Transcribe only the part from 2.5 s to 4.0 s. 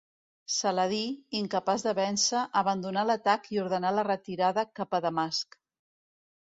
abandonà l'atac i ordenà